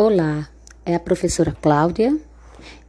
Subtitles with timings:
[0.00, 0.48] Olá,
[0.86, 2.16] é a professora Cláudia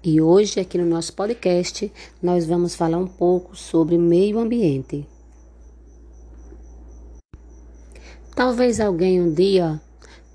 [0.03, 5.07] e hoje aqui no nosso podcast nós vamos falar um pouco sobre meio ambiente.
[8.35, 9.81] Talvez alguém um dia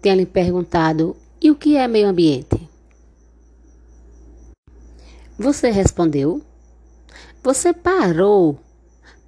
[0.03, 2.69] tenha lhe perguntado: e o que é meio ambiente?
[5.39, 6.43] Você respondeu?
[7.41, 8.59] Você parou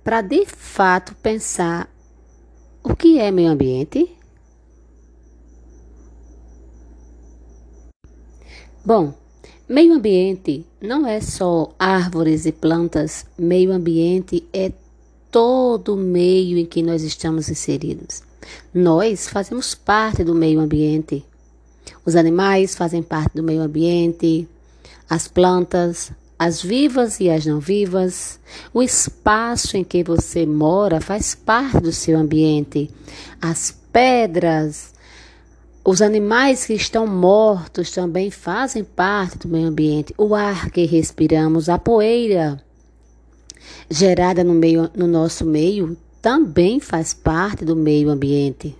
[0.02, 1.88] para de fato pensar
[2.82, 4.15] o que é meio ambiente?
[8.86, 9.12] Bom,
[9.68, 14.70] meio ambiente não é só árvores e plantas, meio ambiente é
[15.28, 18.22] todo o meio em que nós estamos inseridos.
[18.72, 21.24] Nós fazemos parte do meio ambiente.
[22.04, 24.48] Os animais fazem parte do meio ambiente,
[25.10, 28.38] as plantas, as vivas e as não vivas.
[28.72, 32.88] O espaço em que você mora faz parte do seu ambiente.
[33.42, 34.94] As pedras,
[35.86, 40.12] os animais que estão mortos também fazem parte do meio ambiente.
[40.18, 42.60] O ar que respiramos, a poeira
[43.88, 48.76] gerada no, meio, no nosso meio, também faz parte do meio ambiente.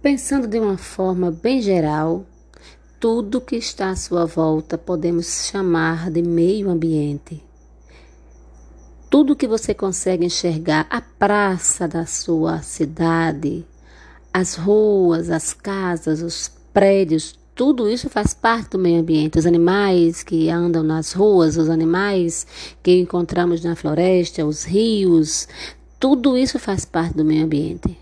[0.00, 2.24] Pensando de uma forma bem geral,
[3.00, 7.42] tudo que está à sua volta podemos chamar de meio ambiente.
[9.10, 13.66] Tudo que você consegue enxergar, a praça da sua cidade,
[14.36, 19.38] as ruas, as casas, os prédios, tudo isso faz parte do meio ambiente.
[19.38, 22.46] Os animais que andam nas ruas, os animais
[22.82, 25.48] que encontramos na floresta, os rios,
[25.98, 27.96] tudo isso faz parte do meio ambiente.